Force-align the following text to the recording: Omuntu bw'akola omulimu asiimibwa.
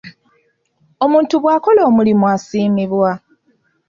Omuntu 1.05 1.33
bw'akola 1.43 1.81
omulimu 1.89 2.25
asiimibwa. 2.35 3.11